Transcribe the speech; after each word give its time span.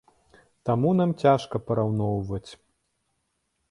Таму 0.69 0.89
нам 1.01 1.13
цяжка 1.25 1.55
параўноўваць. 1.69 2.47